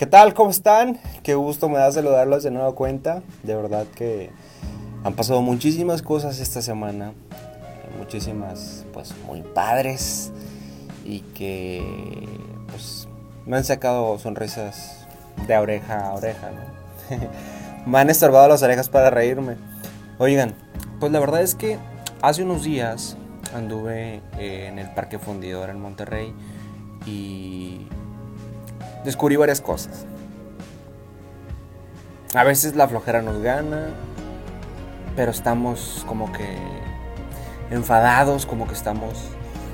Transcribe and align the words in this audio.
¿Qué 0.00 0.06
tal? 0.06 0.32
¿Cómo 0.32 0.48
están? 0.48 0.98
Qué 1.22 1.34
gusto 1.34 1.68
me 1.68 1.76
da 1.76 1.92
saludarlos 1.92 2.42
de 2.42 2.50
nueva 2.50 2.74
cuenta. 2.74 3.22
De 3.42 3.54
verdad 3.54 3.86
que 3.94 4.30
han 5.04 5.12
pasado 5.12 5.42
muchísimas 5.42 6.00
cosas 6.00 6.40
esta 6.40 6.62
semana. 6.62 7.12
Muchísimas, 7.98 8.86
pues, 8.94 9.12
muy 9.26 9.42
padres. 9.42 10.32
Y 11.04 11.20
que, 11.34 12.26
pues, 12.70 13.08
me 13.44 13.58
han 13.58 13.64
sacado 13.64 14.18
sonrisas 14.18 15.06
de 15.46 15.58
oreja 15.58 16.06
a 16.06 16.14
oreja, 16.14 16.48
¿no? 16.50 17.18
me 17.86 17.98
han 17.98 18.08
estorbado 18.08 18.48
las 18.48 18.62
orejas 18.62 18.88
para 18.88 19.10
reírme. 19.10 19.56
Oigan, 20.16 20.54
pues 20.98 21.12
la 21.12 21.20
verdad 21.20 21.42
es 21.42 21.54
que 21.54 21.76
hace 22.22 22.42
unos 22.42 22.64
días 22.64 23.18
anduve 23.54 24.22
eh, 24.38 24.66
en 24.66 24.78
el 24.78 24.88
Parque 24.94 25.18
Fundidor 25.18 25.68
en 25.68 25.78
Monterrey 25.78 26.32
y 27.04 27.86
descubrí 29.04 29.36
varias 29.36 29.60
cosas. 29.60 30.06
A 32.34 32.44
veces 32.44 32.76
la 32.76 32.86
flojera 32.86 33.22
nos 33.22 33.42
gana, 33.42 33.88
pero 35.16 35.32
estamos 35.32 36.04
como 36.06 36.32
que 36.32 36.58
enfadados, 37.70 38.46
como 38.46 38.66
que 38.66 38.74
estamos, 38.74 39.14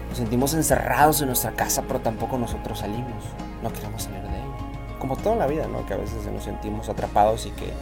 nos 0.09 0.19
sentimos 0.19 0.55
encerrados 0.55 1.21
en 1.21 1.29
nuestra 1.29 1.53
casa, 1.53 1.83
pero 1.87 2.01
tampoco 2.01 2.39
nosotros 2.39 2.79
salimos, 2.79 3.25
no 3.63 3.73
queremos 3.73 4.05
salir 4.05 4.23
de 4.23 4.29
ella. 4.29 4.99
Como 4.99 5.17
toda 5.17 5.37
la 5.37 5.47
vida, 5.47 5.67
¿no? 5.67 5.85
Que 5.87 5.95
a 5.95 5.99
veces 5.99 6.25
nos 6.33 6.45
sentimos 6.45 6.89
atrapados 6.89 7.47
y 7.47 7.51
que 7.51 7.73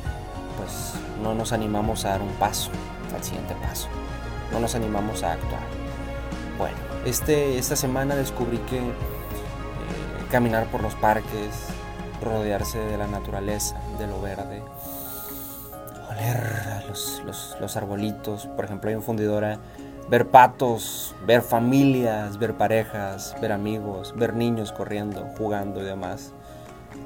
pues 0.58 0.94
no 1.22 1.34
nos 1.34 1.52
animamos 1.52 2.04
a 2.04 2.10
dar 2.10 2.22
un 2.22 2.32
paso, 2.32 2.70
al 3.14 3.22
siguiente 3.22 3.54
paso, 3.62 3.88
no 4.52 4.60
nos 4.60 4.74
animamos 4.74 5.22
a 5.22 5.32
actuar. 5.32 5.62
Bueno, 6.58 6.76
este, 7.04 7.58
esta 7.58 7.76
semana 7.76 8.14
descubrí 8.16 8.58
que 8.58 8.80
caminar 10.30 10.66
por 10.66 10.82
los 10.82 10.94
parques, 10.94 11.68
rodearse 12.22 12.78
de 12.78 12.96
la 12.96 13.06
naturaleza, 13.06 13.76
de 13.98 14.06
lo 14.06 14.20
verde, 14.20 14.62
oler 16.10 16.84
los, 16.88 17.22
los, 17.60 17.76
arbolitos, 17.76 18.46
por 18.46 18.64
ejemplo 18.64 18.90
hay 18.90 18.96
un 18.96 19.02
fundidora, 19.02 19.58
ver 20.08 20.28
patos, 20.28 21.14
ver 21.26 21.42
familias, 21.42 22.38
ver 22.38 22.54
parejas, 22.54 23.36
ver 23.40 23.52
amigos, 23.52 24.14
ver 24.16 24.34
niños 24.34 24.72
corriendo, 24.72 25.26
jugando 25.38 25.80
y 25.80 25.84
demás, 25.84 26.32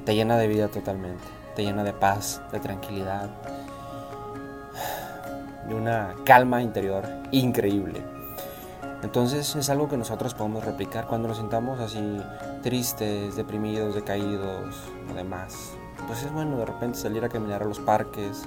te 0.05 0.15
llena 0.15 0.37
de 0.37 0.47
vida 0.47 0.67
totalmente, 0.67 1.23
te 1.55 1.63
llena 1.63 1.83
de 1.83 1.93
paz, 1.93 2.41
de 2.51 2.59
tranquilidad, 2.59 3.29
de 5.67 5.75
una 5.75 6.15
calma 6.25 6.61
interior 6.61 7.07
increíble. 7.31 8.18
Entonces 9.01 9.55
es 9.55 9.69
algo 9.69 9.87
que 9.87 9.97
nosotros 9.97 10.33
podemos 10.33 10.65
replicar 10.65 11.07
cuando 11.07 11.29
nos 11.29 11.37
sintamos 11.37 11.79
así 11.79 12.21
tristes, 12.61 13.35
deprimidos, 13.35 13.95
decaídos 13.95 14.75
o 15.09 15.13
demás. 15.13 15.71
Pues 16.07 16.23
es 16.23 16.33
bueno 16.33 16.57
de 16.57 16.65
repente 16.65 16.97
salir 16.97 17.23
a 17.23 17.29
caminar 17.29 17.61
a 17.61 17.65
los 17.65 17.79
parques, 17.79 18.43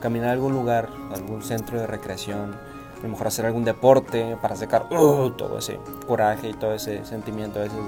caminar 0.00 0.30
a 0.30 0.32
algún 0.32 0.54
lugar, 0.54 0.88
algún 1.14 1.42
centro 1.42 1.78
de 1.78 1.86
recreación, 1.86 2.54
a 2.98 3.02
lo 3.02 3.08
mejor 3.08 3.26
hacer 3.26 3.44
algún 3.44 3.64
deporte 3.64 4.38
para 4.40 4.56
sacar 4.56 4.86
uh, 4.92 5.30
todo 5.30 5.58
ese 5.58 5.78
coraje 6.06 6.48
y 6.48 6.54
todo 6.54 6.72
ese 6.72 7.04
sentimiento 7.04 7.58
a 7.58 7.62
veces 7.62 7.78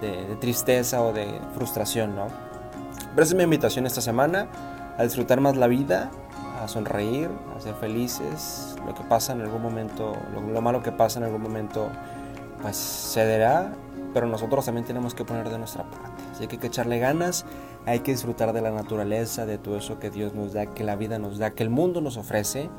de, 0.00 0.26
de 0.26 0.36
tristeza 0.36 1.02
o 1.02 1.12
de 1.12 1.40
frustración, 1.54 2.14
¿no? 2.14 2.26
Pero 3.10 3.24
esa 3.24 3.32
es 3.32 3.34
mi 3.34 3.42
invitación 3.42 3.86
esta 3.86 4.00
semana 4.00 4.46
a 4.96 5.02
disfrutar 5.02 5.40
más 5.40 5.56
la 5.56 5.66
vida, 5.66 6.10
a 6.62 6.68
sonreír, 6.68 7.28
a 7.56 7.60
ser 7.60 7.74
felices. 7.74 8.76
Lo 8.86 8.94
que 8.94 9.02
pasa 9.02 9.32
en 9.32 9.40
algún 9.40 9.62
momento, 9.62 10.12
lo, 10.32 10.62
malo 10.62 10.82
que 10.82 10.92
pasa 10.92 11.18
en 11.18 11.24
algún 11.24 11.42
momento, 11.42 11.88
pues 12.60 12.76
cederá, 13.12 13.72
pero 14.14 14.26
nosotros 14.26 14.64
también 14.64 14.86
tenemos 14.86 15.14
que 15.14 15.24
poner 15.24 15.48
de 15.48 15.58
nuestra 15.58 15.84
parte. 15.84 16.22
Así 16.30 16.46
que 16.46 16.56
hay 16.56 16.60
que 16.60 16.66
echarle 16.68 16.98
ganas, 16.98 17.44
hay 17.86 18.00
que 18.00 18.12
disfrutar 18.12 18.52
de 18.52 18.60
la 18.60 18.70
naturaleza, 18.70 19.46
de 19.46 19.58
todo 19.58 19.76
eso 19.76 19.98
que 19.98 20.10
Dios 20.10 20.34
nos 20.34 20.52
da, 20.52 20.66
que 20.66 20.84
la 20.84 20.96
vida 20.96 21.18
nos 21.18 21.38
da, 21.38 21.50
que 21.50 21.62
el 21.62 21.70
mundo 21.70 22.00
nos 22.00 22.16
ofrece 22.16 22.70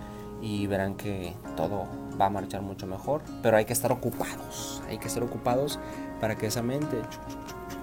y 0.42 0.68
verán 0.68 0.96
que 0.96 1.36
todo 1.56 1.86
va 2.20 2.28
a 2.28 2.30
marchar 2.30 2.62
mucho 2.62 2.86
mejor, 2.86 3.22
pero 3.42 3.58
hay 3.58 3.66
que 3.66 3.74
estar 3.74 3.92
ocupados, 3.92 4.84
hay 4.88 4.98
que 4.98 5.08
estar 5.08 5.24
ocupados 5.24 5.80
para 6.20 6.36
que 6.36 6.48
esa 6.48 6.62
mente 6.62 7.02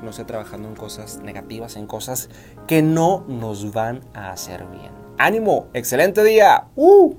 no 0.02 0.10
esté 0.10 0.24
trabajando 0.24 0.68
en 0.68 0.76
cosas 0.76 1.20
negativas, 1.22 1.76
en 1.76 1.86
cosas 1.86 2.28
que 2.66 2.82
no 2.82 3.24
nos 3.28 3.72
van 3.72 4.00
a 4.14 4.30
hacer 4.30 4.66
bien. 4.66 4.99
Ánimo, 5.20 5.68
excelente 5.74 6.24
día. 6.24 6.64
¡Uh! 6.76 7.14